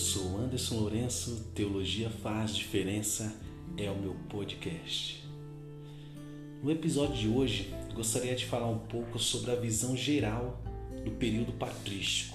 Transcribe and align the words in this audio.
sou 0.00 0.38
Anderson 0.38 0.76
Lourenço, 0.76 1.44
Teologia 1.54 2.08
Faz 2.08 2.56
Diferença 2.56 3.34
é 3.76 3.90
o 3.90 3.94
meu 3.94 4.14
podcast. 4.30 5.22
No 6.62 6.70
episódio 6.70 7.16
de 7.16 7.28
hoje, 7.28 7.74
gostaria 7.94 8.34
de 8.34 8.46
falar 8.46 8.68
um 8.68 8.78
pouco 8.78 9.18
sobre 9.18 9.50
a 9.50 9.54
visão 9.54 9.94
geral 9.94 10.58
do 11.04 11.10
período 11.10 11.52
patrístico. 11.52 12.34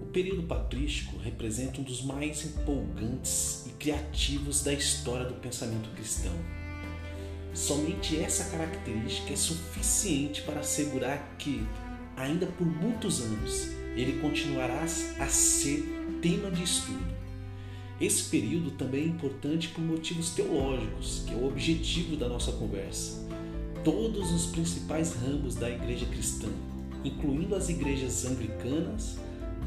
O 0.00 0.06
período 0.12 0.44
patrístico 0.44 1.18
representa 1.18 1.80
um 1.80 1.84
dos 1.84 2.02
mais 2.02 2.44
empolgantes 2.44 3.66
e 3.66 3.70
criativos 3.70 4.62
da 4.62 4.72
história 4.72 5.26
do 5.26 5.34
pensamento 5.34 5.90
cristão. 5.96 6.32
Somente 7.52 8.16
essa 8.20 8.48
característica 8.56 9.32
é 9.32 9.36
suficiente 9.36 10.42
para 10.42 10.60
assegurar 10.60 11.34
que, 11.38 11.60
ainda 12.16 12.46
por 12.46 12.64
muitos 12.64 13.20
anos, 13.20 13.79
ele 13.96 14.20
continuará 14.20 14.82
a 14.82 15.26
ser 15.26 15.84
tema 16.20 16.50
de 16.50 16.62
estudo. 16.62 17.20
Esse 18.00 18.30
período 18.30 18.70
também 18.72 19.02
é 19.02 19.06
importante 19.06 19.68
por 19.68 19.82
motivos 19.82 20.30
teológicos, 20.30 21.24
que 21.26 21.34
é 21.34 21.36
o 21.36 21.46
objetivo 21.46 22.16
da 22.16 22.28
nossa 22.28 22.52
conversa. 22.52 23.28
Todos 23.84 24.32
os 24.32 24.46
principais 24.46 25.14
ramos 25.14 25.54
da 25.54 25.68
igreja 25.68 26.06
cristã, 26.06 26.48
incluindo 27.04 27.54
as 27.54 27.68
igrejas 27.68 28.24
anglicanas, 28.24 29.18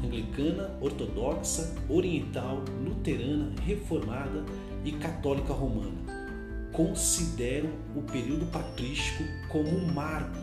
anglicana, 0.04 0.76
ortodoxa, 0.80 1.74
oriental, 1.88 2.64
luterana, 2.84 3.52
reformada 3.62 4.44
e 4.84 4.92
católica 4.92 5.52
romana, 5.52 6.14
consideram 6.72 7.70
o 7.94 8.02
período 8.02 8.46
patrístico 8.46 9.22
como 9.48 9.68
um 9.68 9.92
marco 9.92 10.38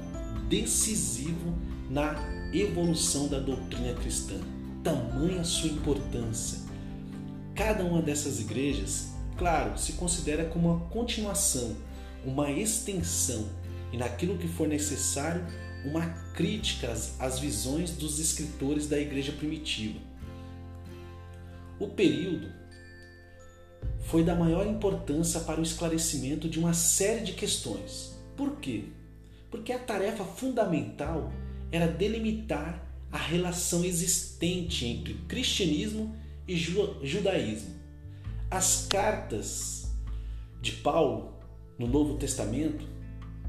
decisivo 0.48 1.54
na 1.92 2.16
evolução 2.54 3.28
da 3.28 3.38
doutrina 3.38 3.94
cristã. 3.94 4.36
Tamanha 4.82 5.44
sua 5.44 5.70
importância. 5.70 6.60
Cada 7.54 7.84
uma 7.84 8.02
dessas 8.02 8.40
igrejas, 8.40 9.10
claro, 9.38 9.78
se 9.78 9.94
considera 9.94 10.46
como 10.46 10.70
uma 10.70 10.80
continuação, 10.88 11.76
uma 12.26 12.50
extensão 12.50 13.46
e, 13.92 13.98
naquilo 13.98 14.38
que 14.38 14.48
for 14.48 14.70
necessário, 14.70 15.46
uma 15.84 16.08
crítica 16.34 16.94
às 17.20 17.40
visões 17.40 17.92
dos 17.92 18.20
escritores 18.20 18.88
da 18.88 18.98
igreja 18.98 19.34
primitiva. 19.34 20.00
O 21.78 21.90
período 21.90 22.54
foi 24.04 24.24
da 24.24 24.34
maior 24.34 24.66
importância 24.66 25.42
para 25.42 25.60
o 25.60 25.64
esclarecimento 25.64 26.48
de 26.48 26.58
uma 26.58 26.74
série 26.74 27.26
de 27.26 27.34
questões. 27.34 28.16
Por 28.38 28.58
quê? 28.58 28.86
Porque 29.50 29.74
a 29.74 29.80
tarefa 29.80 30.24
fundamental 30.24 31.32
era 31.72 31.88
delimitar 31.88 32.88
a 33.12 33.18
relação 33.18 33.84
existente 33.84 34.86
entre 34.86 35.14
cristianismo 35.28 36.16
e 36.48 36.56
judaísmo. 36.56 37.76
As 38.50 38.88
cartas 38.90 39.92
de 40.62 40.74
Paulo 40.74 41.34
no 41.78 41.88
Novo 41.88 42.18
Testamento 42.18 42.86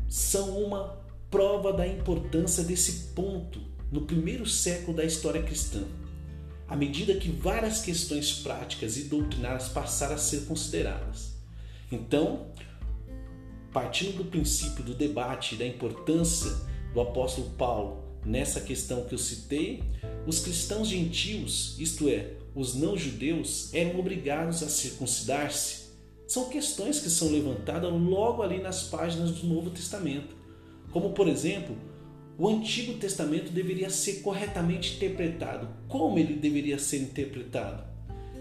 são 0.08 0.62
uma 0.62 1.00
prova 1.30 1.72
da 1.72 1.86
importância 1.86 2.62
desse 2.62 3.14
ponto 3.14 3.60
no 3.90 4.02
primeiro 4.02 4.46
século 4.46 4.96
da 4.96 5.04
história 5.04 5.42
cristã, 5.42 5.84
à 6.68 6.76
medida 6.76 7.14
que 7.16 7.30
várias 7.30 7.82
questões 7.82 8.32
práticas 8.32 8.96
e 8.96 9.04
doutrinárias 9.04 9.68
passaram 9.68 10.14
a 10.14 10.18
ser 10.18 10.46
consideradas. 10.46 11.32
Então, 11.90 12.46
partindo 13.72 14.16
do 14.16 14.24
princípio 14.24 14.82
do 14.82 14.94
debate 14.94 15.56
da 15.56 15.66
importância 15.66 16.50
do 16.92 17.00
apóstolo 17.00 17.50
Paulo 17.50 18.01
nessa 18.24 18.60
questão 18.60 19.04
que 19.04 19.14
eu 19.14 19.18
citei, 19.18 19.82
os 20.26 20.40
cristãos 20.40 20.88
gentios, 20.88 21.76
isto 21.78 22.08
é, 22.08 22.34
os 22.54 22.74
não-judeus, 22.74 23.72
eram 23.74 23.98
obrigados 23.98 24.62
a 24.62 24.68
circuncidar-se. 24.68 25.82
São 26.26 26.48
questões 26.48 27.00
que 27.00 27.10
são 27.10 27.30
levantadas 27.30 27.92
logo 27.92 28.42
ali 28.42 28.60
nas 28.60 28.84
páginas 28.84 29.32
do 29.32 29.46
Novo 29.46 29.70
Testamento. 29.70 30.34
Como, 30.90 31.10
por 31.10 31.28
exemplo, 31.28 31.76
o 32.38 32.48
Antigo 32.48 32.94
Testamento 32.94 33.50
deveria 33.52 33.90
ser 33.90 34.20
corretamente 34.22 34.96
interpretado. 34.96 35.68
Como 35.88 36.18
ele 36.18 36.34
deveria 36.34 36.78
ser 36.78 36.98
interpretado? 36.98 37.84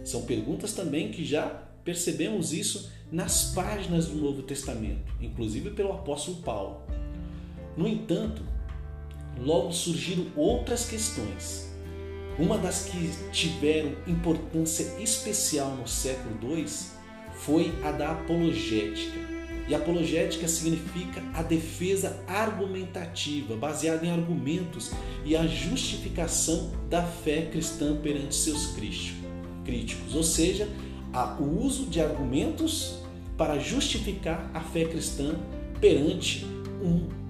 São 0.03 0.23
perguntas 0.23 0.73
também 0.73 1.11
que 1.11 1.25
já 1.25 1.45
percebemos 1.83 2.53
isso 2.53 2.89
nas 3.11 3.53
páginas 3.53 4.07
do 4.07 4.15
Novo 4.15 4.43
Testamento, 4.43 5.13
inclusive 5.19 5.71
pelo 5.71 5.91
apóstolo 5.91 6.37
Paulo. 6.37 6.81
No 7.75 7.87
entanto, 7.87 8.41
logo 9.41 9.71
surgiram 9.71 10.27
outras 10.35 10.85
questões. 10.85 11.69
Uma 12.39 12.57
das 12.57 12.85
que 12.85 13.09
tiveram 13.31 13.91
importância 14.07 14.95
especial 14.99 15.75
no 15.75 15.87
século 15.87 16.55
II 16.55 16.65
foi 17.33 17.73
a 17.83 17.91
da 17.91 18.11
apologética. 18.11 19.19
E 19.67 19.75
apologética 19.75 20.47
significa 20.47 21.21
a 21.33 21.41
defesa 21.41 22.19
argumentativa, 22.27 23.55
baseada 23.55 24.05
em 24.05 24.11
argumentos 24.11 24.91
e 25.23 25.35
a 25.35 25.45
justificação 25.45 26.71
da 26.89 27.03
fé 27.03 27.43
cristã 27.51 27.95
perante 27.95 28.35
seus 28.35 28.73
críticos, 29.63 30.15
ou 30.15 30.23
seja, 30.23 30.67
o 31.39 31.63
uso 31.63 31.85
de 31.85 32.01
argumentos 32.01 32.95
para 33.37 33.59
justificar 33.59 34.49
a 34.53 34.61
fé 34.61 34.85
cristã 34.85 35.35
perante 35.79 36.45
um 36.83 37.20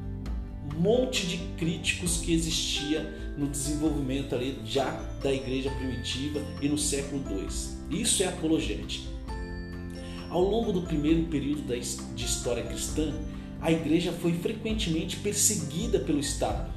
monte 0.81 1.27
de 1.27 1.37
críticos 1.59 2.17
que 2.17 2.33
existia 2.33 3.01
no 3.37 3.47
desenvolvimento 3.47 4.33
ali 4.33 4.59
já 4.65 4.89
da 5.21 5.31
igreja 5.31 5.69
primitiva 5.69 6.41
e 6.59 6.67
no 6.67 6.77
século 6.77 7.23
II. 7.29 8.01
Isso 8.01 8.23
é 8.23 8.27
apologética. 8.27 9.07
Ao 10.27 10.41
longo 10.41 10.73
do 10.73 10.81
primeiro 10.81 11.23
período 11.27 11.61
de 12.15 12.25
história 12.25 12.63
cristã, 12.63 13.13
a 13.61 13.71
igreja 13.71 14.11
foi 14.11 14.33
frequentemente 14.33 15.17
perseguida 15.17 15.99
pelo 15.99 16.19
Estado. 16.19 16.73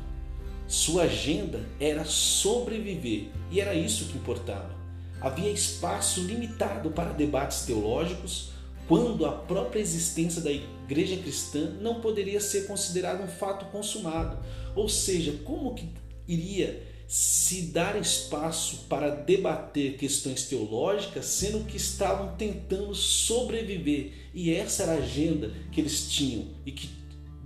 Sua 0.69 1.05
agenda 1.05 1.65
era 1.81 2.05
sobreviver 2.05 3.29
e 3.51 3.59
era 3.59 3.75
isso 3.75 4.07
que 4.07 4.19
importava. 4.19 4.75
Havia 5.19 5.51
espaço 5.51 6.21
limitado 6.21 6.91
para 6.91 7.15
debates 7.15 7.63
teológicos, 7.63 8.51
quando 8.87 9.25
a 9.25 9.33
própria 9.33 9.81
existência 9.81 10.43
da 10.43 10.53
igreja 10.53 11.17
cristã 11.17 11.71
não 11.81 12.01
poderia 12.01 12.41
ser 12.41 12.67
considerada 12.67 13.23
um 13.23 13.29
fato 13.29 13.67
consumado. 13.67 14.39
Ou 14.77 14.89
seja, 14.89 15.33
como 15.45 15.75
que 15.75 15.89
iria 16.29 16.83
se 17.07 17.63
dar 17.63 18.01
espaço 18.01 18.87
para 18.89 19.11
debater 19.11 19.97
questões 19.97 20.45
teológicas, 20.45 21.27
sendo 21.27 21.65
que 21.65 21.77
estavam 21.77 22.37
tentando 22.37 22.95
sobreviver? 22.95 24.13
E 24.35 24.53
essa 24.53 24.83
era 24.83 24.93
a 24.93 24.99
agenda 24.99 25.53
que 25.73 25.81
eles 25.81 26.09
tinham 26.11 26.47
e 26.67 26.73
que 26.73 26.91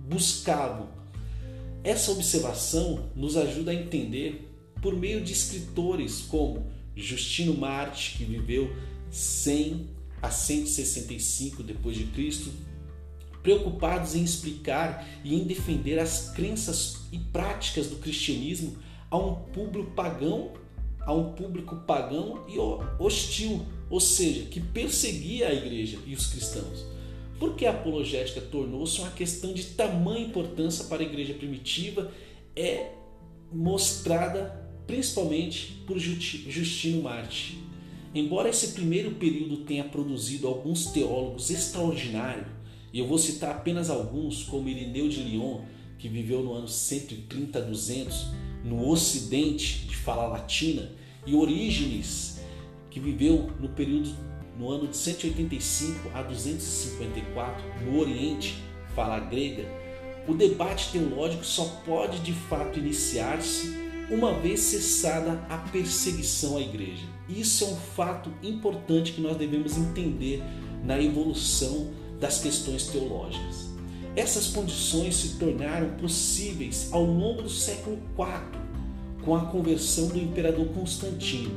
buscavam. 0.09 0.89
Essa 1.83 2.11
observação 2.11 3.09
nos 3.15 3.37
ajuda 3.37 3.71
a 3.71 3.75
entender 3.75 4.49
por 4.81 4.95
meio 4.95 5.21
de 5.21 5.31
escritores 5.31 6.21
como 6.21 6.69
Justino 6.95 7.53
Marte, 7.53 8.17
que 8.17 8.25
viveu 8.25 8.69
100 9.09 9.98
a 10.21 10.29
165 10.29 11.63
depois 11.63 11.95
de 11.95 12.05
Cristo, 12.05 12.51
preocupados 13.41 14.15
em 14.15 14.23
explicar 14.23 15.07
e 15.23 15.35
em 15.35 15.45
defender 15.45 15.97
as 15.97 16.29
crenças 16.31 16.97
e 17.11 17.17
práticas 17.17 17.87
do 17.87 17.97
cristianismo 17.97 18.77
a 19.09 19.17
um 19.17 19.35
público 19.35 19.91
pagão, 19.91 20.53
a 21.01 21.13
um 21.13 21.33
público 21.33 21.75
pagão 21.77 22.45
e 22.47 22.59
hostil, 23.01 23.65
ou 23.89 23.99
seja, 23.99 24.45
que 24.45 24.59
perseguia 24.59 25.47
a 25.47 25.53
igreja 25.53 25.97
e 26.05 26.13
os 26.13 26.27
cristãos. 26.27 26.85
Porque 27.39 27.65
a 27.65 27.71
apologética 27.71 28.41
tornou-se 28.41 28.99
uma 28.99 29.11
questão 29.11 29.53
de 29.53 29.63
tamanha 29.63 30.25
importância 30.25 30.85
para 30.85 31.01
a 31.01 31.05
igreja 31.05 31.33
primitiva 31.33 32.11
é 32.55 32.91
mostrada 33.51 34.69
principalmente 34.85 35.83
por 35.87 35.97
Justino 35.97 37.03
Marte. 37.03 37.68
Embora 38.13 38.49
esse 38.49 38.69
primeiro 38.69 39.11
período 39.11 39.57
tenha 39.57 39.83
produzido 39.83 40.47
alguns 40.47 40.87
teólogos 40.87 41.51
extraordinários, 41.51 42.47
e 42.91 42.97
eu 42.97 43.07
vou 43.07 43.19
citar 43.19 43.51
apenas 43.51 43.87
alguns, 43.89 44.43
como 44.43 44.67
Irineu 44.67 45.07
de 45.07 45.21
Lyon, 45.21 45.61
que 45.99 46.09
viveu 46.09 46.41
no 46.41 46.53
ano 46.53 46.67
130 46.67 47.59
a 47.59 47.61
200 47.61 48.27
no 48.65 48.89
ocidente 48.89 49.85
de 49.85 49.95
fala 49.95 50.27
latina, 50.27 50.91
e 51.23 51.35
Orígenes, 51.35 52.39
que 52.89 52.99
viveu 52.99 53.51
no 53.59 53.69
período 53.69 54.09
no 54.57 54.71
ano 54.71 54.87
de 54.87 54.97
185 54.97 56.09
a 56.15 56.23
254 56.23 57.63
no 57.85 57.99
Oriente, 57.99 58.55
fala 58.95 59.19
grega, 59.19 59.65
o 60.27 60.33
debate 60.33 60.91
teológico 60.91 61.45
só 61.45 61.65
pode 61.85 62.19
de 62.19 62.33
fato 62.33 62.79
iniciar-se 62.79 63.71
uma 64.09 64.33
vez 64.33 64.61
cessada 64.61 65.45
a 65.47 65.57
perseguição 65.57 66.57
à 66.57 66.61
igreja. 66.61 67.18
Isso 67.29 67.63
é 67.63 67.67
um 67.67 67.75
fato 67.75 68.31
importante 68.41 69.13
que 69.13 69.21
nós 69.21 69.37
devemos 69.37 69.77
entender 69.77 70.43
na 70.83 70.99
evolução 71.01 71.89
das 72.19 72.39
questões 72.39 72.87
teológicas. 72.87 73.69
Essas 74.15 74.47
condições 74.47 75.15
se 75.15 75.37
tornaram 75.37 75.91
possíveis 75.91 76.89
ao 76.91 77.03
longo 77.03 77.43
do 77.43 77.49
século 77.49 77.97
IV, 78.17 78.59
com 79.23 79.35
a 79.35 79.45
conversão 79.45 80.07
do 80.07 80.17
imperador 80.17 80.67
Constantino. 80.69 81.51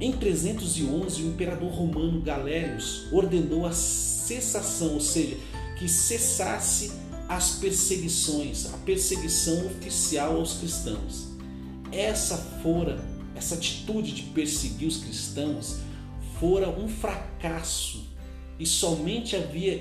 Em 0.00 0.12
311, 0.12 1.22
o 1.22 1.28
imperador 1.28 1.70
romano 1.70 2.20
Galérios 2.20 3.06
ordenou 3.12 3.64
a 3.64 3.72
cessação, 3.72 4.94
ou 4.94 5.00
seja, 5.00 5.36
que 5.78 5.88
cessasse 5.88 6.92
as 7.28 7.52
perseguições, 7.52 8.66
a 8.74 8.78
perseguição 8.78 9.66
oficial 9.66 10.36
aos 10.36 10.54
cristãos. 10.54 11.28
Essa 11.90 12.36
fora, 12.62 12.98
essa 13.36 13.54
atitude 13.54 14.12
de 14.12 14.22
perseguir 14.22 14.88
os 14.88 14.98
cristãos 14.98 15.78
fora 16.40 16.68
um 16.68 16.88
fracasso 16.88 18.06
e 18.58 18.66
somente 18.66 19.36
havia 19.36 19.80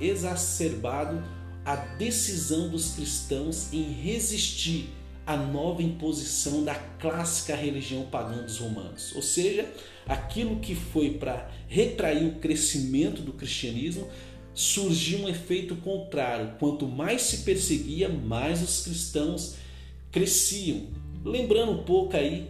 exacerbado 0.00 1.22
a 1.64 1.76
decisão 1.76 2.68
dos 2.68 2.94
cristãos 2.94 3.72
em 3.72 3.82
resistir 3.82 4.88
à 5.26 5.36
nova 5.36 5.82
imposição 5.82 6.64
da 6.64 6.74
clássica 6.74 7.54
religião 7.54 8.04
pagã 8.06 8.42
dos 8.42 8.58
romanos. 8.58 9.12
Ou 9.14 9.22
seja, 9.22 9.68
aquilo 10.06 10.58
que 10.60 10.74
foi 10.74 11.10
para 11.14 11.48
retrair 11.68 12.26
o 12.26 12.36
crescimento 12.36 13.22
do 13.22 13.32
cristianismo, 13.32 14.08
surgiu 14.54 15.20
um 15.20 15.28
efeito 15.28 15.76
contrário. 15.76 16.54
Quanto 16.58 16.86
mais 16.86 17.22
se 17.22 17.38
perseguia, 17.38 18.08
mais 18.08 18.62
os 18.62 18.84
cristãos 18.84 19.54
cresciam. 20.10 20.88
Lembrando 21.24 21.72
um 21.72 21.82
pouco 21.84 22.16
aí 22.16 22.48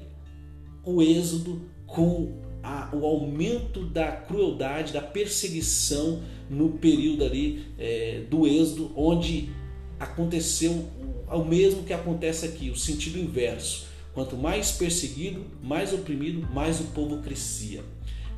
o 0.84 1.02
êxodo 1.02 1.62
com 1.86 2.40
a, 2.62 2.90
o 2.94 3.04
aumento 3.04 3.84
da 3.84 4.12
crueldade, 4.12 4.92
da 4.92 5.00
perseguição 5.00 6.22
no 6.48 6.70
período 6.70 7.24
ali 7.24 7.66
é, 7.78 8.24
do 8.30 8.46
êxodo, 8.46 8.92
onde 8.96 9.50
aconteceu 9.98 10.88
o 11.30 11.44
mesmo 11.44 11.82
que 11.82 11.92
acontece 11.92 12.46
aqui, 12.46 12.70
o 12.70 12.76
sentido 12.76 13.18
inverso. 13.18 13.86
Quanto 14.14 14.36
mais 14.36 14.72
perseguido, 14.72 15.44
mais 15.62 15.92
oprimido, 15.92 16.46
mais 16.52 16.80
o 16.80 16.84
povo 16.84 17.18
crescia. 17.18 17.82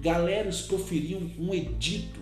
Galeros 0.01 0.63
proferiam 0.63 1.21
um 1.39 1.53
edito 1.53 2.21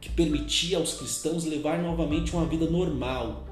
que 0.00 0.08
permitia 0.08 0.78
aos 0.78 0.94
cristãos 0.94 1.44
levar 1.44 1.80
novamente 1.82 2.32
uma 2.34 2.46
vida 2.46 2.68
normal 2.68 3.47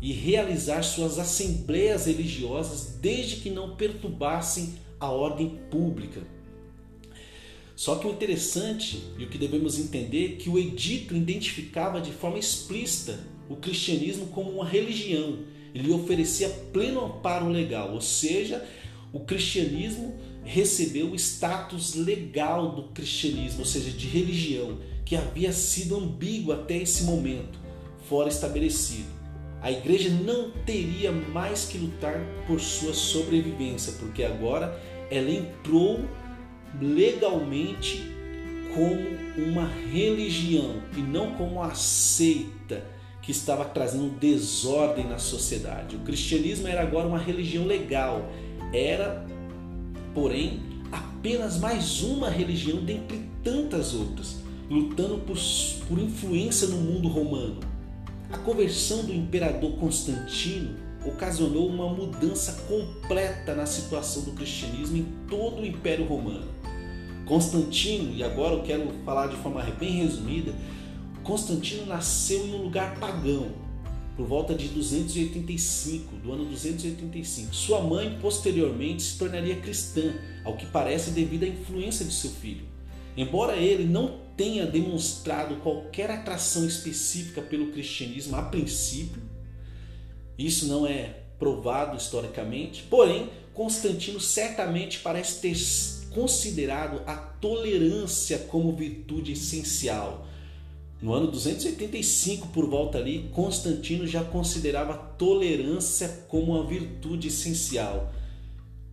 e 0.00 0.12
realizar 0.12 0.82
suas 0.82 1.18
assembleias 1.18 2.06
religiosas 2.06 2.98
desde 3.00 3.36
que 3.36 3.50
não 3.50 3.76
perturbassem 3.76 4.74
a 5.00 5.10
ordem 5.10 5.58
pública. 5.70 6.22
Só 7.76 7.96
que 7.96 8.06
o 8.06 8.10
interessante 8.10 9.02
e 9.18 9.24
o 9.24 9.28
que 9.28 9.38
devemos 9.38 9.78
entender 9.78 10.34
é 10.34 10.36
que 10.36 10.48
o 10.48 10.58
edito 10.58 11.14
identificava 11.14 12.00
de 12.00 12.12
forma 12.12 12.38
explícita 12.38 13.18
o 13.48 13.56
cristianismo 13.56 14.26
como 14.28 14.50
uma 14.50 14.64
religião. 14.64 15.38
Ele 15.74 15.92
oferecia 15.92 16.48
pleno 16.72 17.04
amparo 17.04 17.48
legal, 17.48 17.92
ou 17.92 18.00
seja, 18.00 18.64
o 19.12 19.20
cristianismo 19.20 20.14
recebeu 20.44 21.10
o 21.10 21.16
status 21.16 21.94
legal 21.94 22.76
do 22.76 22.84
cristianismo, 22.84 23.60
ou 23.60 23.66
seja, 23.66 23.90
de 23.90 24.06
religião, 24.06 24.78
que 25.04 25.16
havia 25.16 25.52
sido 25.52 25.96
ambíguo 25.96 26.52
até 26.52 26.76
esse 26.76 27.04
momento, 27.04 27.58
fora 28.08 28.28
estabelecido. 28.28 29.13
A 29.64 29.72
igreja 29.72 30.10
não 30.10 30.50
teria 30.66 31.10
mais 31.10 31.64
que 31.64 31.78
lutar 31.78 32.20
por 32.46 32.60
sua 32.60 32.92
sobrevivência, 32.92 33.94
porque 33.98 34.22
agora 34.22 34.78
ela 35.10 35.30
entrou 35.30 36.04
legalmente 36.78 38.04
como 38.74 39.48
uma 39.48 39.66
religião 39.90 40.82
e 40.94 41.00
não 41.00 41.30
como 41.30 41.52
uma 41.52 41.74
seita 41.74 42.84
que 43.22 43.30
estava 43.30 43.64
trazendo 43.64 44.10
desordem 44.18 45.08
na 45.08 45.18
sociedade. 45.18 45.96
O 45.96 46.00
cristianismo 46.00 46.68
era 46.68 46.82
agora 46.82 47.08
uma 47.08 47.18
religião 47.18 47.64
legal, 47.64 48.30
era, 48.70 49.24
porém, 50.12 50.60
apenas 50.92 51.58
mais 51.58 52.02
uma 52.02 52.28
religião 52.28 52.84
dentre 52.84 53.30
tantas 53.42 53.94
outras, 53.94 54.42
lutando 54.68 55.16
por, 55.20 55.38
por 55.88 55.98
influência 55.98 56.68
no 56.68 56.76
mundo 56.76 57.08
romano. 57.08 57.72
A 58.34 58.38
conversão 58.38 59.04
do 59.04 59.14
imperador 59.14 59.76
Constantino 59.76 60.74
ocasionou 61.06 61.68
uma 61.68 61.88
mudança 61.88 62.64
completa 62.66 63.54
na 63.54 63.64
situação 63.64 64.24
do 64.24 64.32
cristianismo 64.32 64.96
em 64.96 65.06
todo 65.28 65.62
o 65.62 65.64
Império 65.64 66.04
Romano. 66.04 66.48
Constantino, 67.26 68.12
e 68.12 68.24
agora 68.24 68.54
eu 68.54 68.64
quero 68.64 68.90
falar 69.04 69.28
de 69.28 69.36
forma 69.36 69.62
bem 69.78 70.02
resumida, 70.02 70.52
Constantino 71.22 71.86
nasceu 71.86 72.44
em 72.44 72.54
um 72.54 72.62
lugar 72.64 72.98
pagão, 72.98 73.52
por 74.16 74.26
volta 74.26 74.52
de 74.52 74.66
285, 74.66 76.16
do 76.16 76.32
ano 76.32 76.44
285. 76.46 77.54
Sua 77.54 77.80
mãe 77.82 78.18
posteriormente 78.20 79.04
se 79.04 79.16
tornaria 79.16 79.60
cristã, 79.60 80.12
ao 80.44 80.56
que 80.56 80.66
parece 80.66 81.12
devido 81.12 81.44
à 81.44 81.46
influência 81.46 82.04
de 82.04 82.12
seu 82.12 82.30
filho. 82.30 82.73
Embora 83.16 83.56
ele 83.56 83.84
não 83.84 84.18
tenha 84.36 84.66
demonstrado 84.66 85.56
qualquer 85.56 86.10
atração 86.10 86.66
específica 86.66 87.40
pelo 87.40 87.70
cristianismo 87.70 88.36
a 88.36 88.42
princípio, 88.42 89.22
isso 90.36 90.66
não 90.66 90.86
é 90.86 91.20
provado 91.38 91.96
historicamente, 91.96 92.82
porém 92.84 93.30
Constantino 93.52 94.18
certamente 94.18 94.98
parece 94.98 95.40
ter 95.40 95.56
considerado 96.12 97.02
a 97.06 97.14
tolerância 97.14 98.38
como 98.38 98.74
virtude 98.74 99.32
essencial. 99.32 100.26
No 101.00 101.12
ano 101.12 101.26
285, 101.26 102.48
por 102.48 102.68
volta 102.68 102.98
ali, 102.98 103.28
Constantino 103.32 104.06
já 104.06 104.24
considerava 104.24 104.94
a 104.94 104.96
tolerância 104.96 106.24
como 106.28 106.52
uma 106.54 106.66
virtude 106.66 107.28
essencial. 107.28 108.12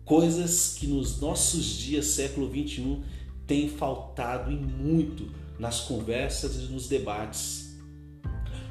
Coisas 0.04 0.74
que 0.78 0.86
nos 0.86 1.20
nossos 1.20 1.64
dias, 1.64 2.06
século 2.06 2.48
21, 2.48 3.02
tem 3.46 3.68
faltado 3.68 4.50
e 4.50 4.56
muito 4.56 5.30
nas 5.58 5.80
conversas 5.80 6.56
e 6.56 6.72
nos 6.72 6.88
debates. 6.88 7.78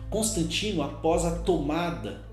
Constantino, 0.09 0.81
após 0.81 1.23
a 1.23 1.39
tomada 1.39 2.29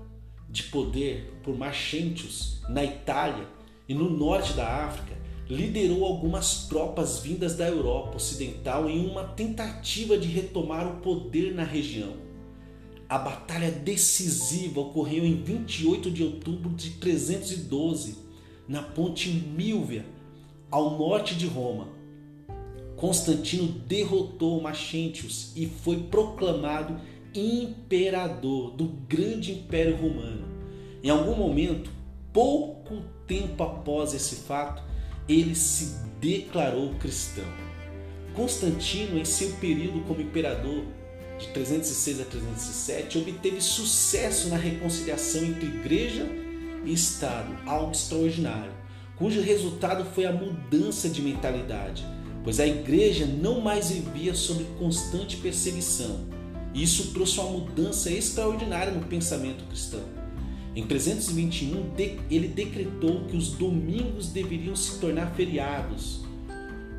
de 0.49 0.63
poder 0.63 1.39
por 1.43 1.57
Maxentius 1.57 2.61
na 2.67 2.83
Itália 2.83 3.47
e 3.87 3.93
no 3.93 4.09
norte 4.09 4.53
da 4.53 4.85
África, 4.85 5.17
liderou 5.49 6.05
algumas 6.05 6.67
tropas 6.67 7.19
vindas 7.19 7.55
da 7.55 7.67
Europa 7.67 8.17
Ocidental 8.17 8.89
em 8.89 9.09
uma 9.09 9.23
tentativa 9.23 10.17
de 10.17 10.27
retomar 10.27 10.87
o 10.87 10.97
poder 10.97 11.55
na 11.55 11.63
região. 11.63 12.13
A 13.07 13.17
batalha 13.17 13.71
decisiva 13.71 14.81
ocorreu 14.81 15.25
em 15.25 15.41
28 15.41 16.11
de 16.11 16.23
outubro 16.23 16.69
de 16.75 16.91
312, 16.91 18.19
na 18.67 18.83
ponte 18.83 19.29
Milvia, 19.29 20.05
ao 20.69 20.95
norte 20.95 21.33
de 21.33 21.47
Roma. 21.47 21.87
Constantino 22.99 23.67
derrotou 23.87 24.61
Maxentius 24.61 25.53
e 25.55 25.67
foi 25.67 26.03
proclamado 26.03 26.99
imperador 27.33 28.71
do 28.71 28.87
grande 29.07 29.53
império 29.53 29.95
romano. 29.95 30.45
Em 31.01 31.09
algum 31.09 31.33
momento, 31.33 31.89
pouco 32.33 33.01
tempo 33.25 33.63
após 33.63 34.13
esse 34.13 34.35
fato, 34.37 34.83
ele 35.29 35.55
se 35.55 35.95
declarou 36.19 36.93
cristão. 36.95 37.45
Constantino, 38.35 39.17
em 39.17 39.23
seu 39.23 39.51
período 39.53 40.01
como 40.01 40.21
imperador, 40.21 40.83
de 41.39 41.47
306 41.47 42.19
a 42.19 42.25
307, 42.25 43.17
obteve 43.17 43.61
sucesso 43.61 44.49
na 44.49 44.57
reconciliação 44.57 45.45
entre 45.45 45.67
igreja 45.67 46.27
e 46.83 46.91
Estado, 46.91 47.57
algo 47.65 47.93
extraordinário, 47.93 48.73
cujo 49.15 49.41
resultado 49.41 50.03
foi 50.13 50.25
a 50.25 50.33
mudança 50.33 51.07
de 51.07 51.21
mentalidade, 51.21 52.05
pois 52.43 52.59
a 52.59 52.67
igreja 52.67 53.25
não 53.25 53.61
mais 53.61 53.91
vivia 53.91 54.33
sob 54.33 54.63
constante 54.77 55.37
perseguição. 55.37 56.27
Isso 56.73 57.11
trouxe 57.13 57.39
uma 57.39 57.59
mudança 57.59 58.11
extraordinária 58.11 58.93
no 58.93 59.05
pensamento 59.05 59.63
cristão. 59.65 60.03
Em 60.75 60.85
321, 60.85 61.91
ele 62.29 62.47
decretou 62.47 63.25
que 63.25 63.35
os 63.35 63.49
domingos 63.51 64.27
deveriam 64.27 64.75
se 64.75 64.99
tornar 64.99 65.33
feriados 65.35 66.21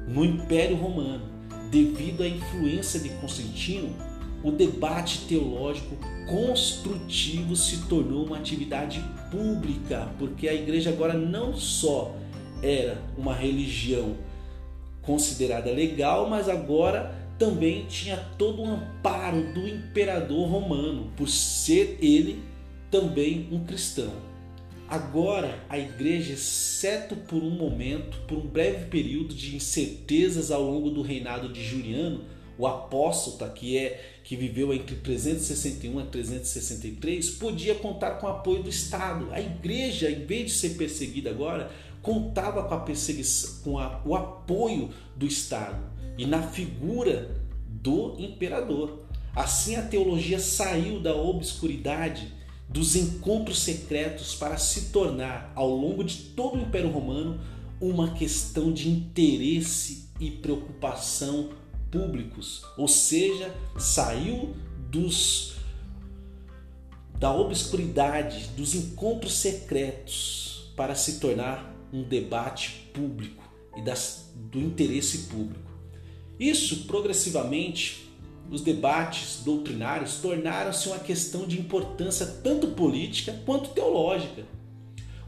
no 0.09 0.25
Império 0.25 0.77
Romano. 0.77 1.23
Devido 1.71 2.23
à 2.23 2.29
influência 2.29 2.99
de 2.99 3.11
Constantino, 3.11 3.95
o 4.43 4.51
debate 4.51 5.21
teológico 5.29 5.97
construtivo 6.29 7.55
se 7.55 7.83
tornou 7.83 8.27
uma 8.27 8.39
atividade 8.39 9.05
pública, 9.31 10.13
porque 10.19 10.49
a 10.49 10.55
igreja 10.55 10.91
agora 10.91 11.15
não 11.15 11.55
só 11.55 12.17
era 12.63 13.01
uma 13.17 13.35
religião 13.35 14.17
considerada 15.03 15.71
legal, 15.71 16.29
mas 16.29 16.49
agora 16.49 17.15
também 17.39 17.87
tinha 17.87 18.17
todo 18.37 18.63
o 18.63 18.67
amparo 18.67 19.53
do 19.55 19.67
imperador 19.67 20.49
romano, 20.49 21.11
por 21.17 21.29
ser 21.29 21.99
ele 22.01 22.43
também 22.91 23.49
um 23.51 23.65
cristão. 23.65 24.13
Agora, 24.87 25.65
a 25.69 25.79
igreja, 25.79 26.33
exceto 26.33 27.15
por 27.15 27.43
um 27.43 27.51
momento, 27.51 28.19
por 28.27 28.37
um 28.37 28.47
breve 28.47 28.87
período 28.87 29.33
de 29.33 29.55
incertezas 29.55 30.51
ao 30.51 30.63
longo 30.63 30.91
do 30.91 31.01
reinado 31.01 31.49
de 31.49 31.63
Juliano, 31.63 32.25
o 32.59 32.67
apóstata 32.67 33.49
que 33.49 33.79
é 33.79 34.19
que 34.23 34.37
viveu 34.37 34.75
entre 34.75 34.97
361 34.97 36.01
e 36.01 36.05
363 36.05 37.31
podia 37.31 37.75
contar 37.75 38.19
com 38.19 38.27
o 38.27 38.31
apoio 38.31 38.63
do 38.63 38.69
Estado. 38.69 39.29
A 39.33 39.41
igreja, 39.41 40.11
em 40.11 40.27
vez 40.27 40.47
de 40.47 40.59
ser 40.59 40.71
perseguida 40.71 41.31
agora, 41.31 41.71
contava 42.03 42.65
com 42.65 42.75
a 42.75 42.81
perseguição, 42.81 43.63
com 43.63 43.79
a, 43.79 44.01
o 44.05 44.15
apoio 44.15 44.91
do 45.17 45.27
Estado 45.27 45.83
e 46.17 46.27
na 46.27 46.43
figura 46.43 47.37
do 47.67 48.17
imperador. 48.19 49.05
Assim 49.35 49.77
a 49.77 49.83
teologia 49.83 50.39
saiu 50.39 51.01
da 51.01 51.15
obscuridade 51.15 52.33
dos 52.69 52.95
encontros 52.95 53.61
secretos 53.61 54.35
para 54.35 54.57
se 54.57 54.87
tornar, 54.91 55.53
ao 55.55 55.69
longo 55.69 56.05
de 56.05 56.17
todo 56.17 56.57
o 56.57 56.63
Império 56.63 56.91
Romano, 56.91 57.41
uma 57.81 58.13
questão 58.13 58.73
de 58.73 58.89
interesse 58.89 60.09
e 60.21 60.31
preocupação 60.31 61.51
públicos, 61.91 62.63
ou 62.77 62.87
seja, 62.87 63.53
saiu 63.77 64.55
dos 64.91 65.57
da 67.19 67.35
obscuridade, 67.35 68.49
dos 68.57 68.75
encontros 68.75 69.35
secretos 69.35 70.73
para 70.75 70.95
se 70.95 71.21
tornar 71.21 71.70
um 71.93 72.03
debate 72.03 72.91
público 72.93 73.43
e 73.77 73.83
das, 73.83 74.33
do 74.35 74.59
interesse 74.59 75.29
público. 75.29 75.71
Isso 76.39 76.85
progressivamente 76.85 78.11
os 78.51 78.63
debates 78.63 79.43
doutrinários 79.45 80.17
tornaram-se 80.17 80.89
uma 80.89 80.99
questão 80.99 81.47
de 81.47 81.59
importância 81.61 82.27
tanto 82.27 82.69
política 82.69 83.41
quanto 83.47 83.71
teológica. 83.71 84.45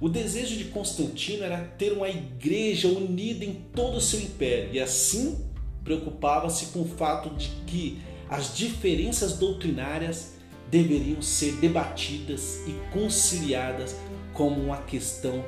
O 0.00 0.08
desejo 0.08 0.56
de 0.56 0.64
Constantino 0.64 1.44
era 1.44 1.58
ter 1.58 1.92
uma 1.92 2.08
igreja 2.08 2.88
unida 2.88 3.44
em 3.44 3.54
todo 3.72 3.98
o 3.98 4.00
seu 4.00 4.20
império 4.20 4.70
e 4.72 4.80
assim 4.80 5.38
preocupava-se 5.84 6.66
com 6.66 6.82
o 6.82 6.88
fato 6.88 7.30
de 7.36 7.48
que 7.66 7.98
as 8.28 8.56
diferenças 8.56 9.38
doutrinárias 9.38 10.32
deveriam 10.68 11.22
ser 11.22 11.52
debatidas 11.56 12.60
e 12.66 12.72
conciliadas 12.92 13.94
como 14.32 14.60
uma 14.60 14.78
questão 14.78 15.44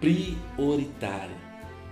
prioritária. 0.00 1.36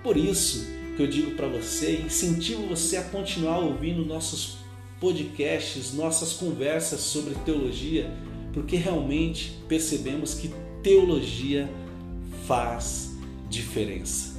Por 0.02 0.16
isso 0.16 0.66
que 0.96 1.02
eu 1.02 1.06
digo 1.06 1.32
para 1.32 1.46
você, 1.46 2.02
incentivo 2.04 2.66
você 2.66 2.96
a 2.96 3.04
continuar 3.04 3.58
ouvindo 3.58 4.04
nossos 4.04 4.58
podcasts, 5.00 5.94
nossas 5.94 6.32
conversas 6.32 7.00
sobre 7.00 7.34
teologia, 7.44 8.10
porque 8.52 8.76
realmente 8.76 9.58
percebemos 9.68 10.34
que 10.34 10.50
teologia 10.82 11.68
faz 12.46 13.16
diferença. 13.48 14.36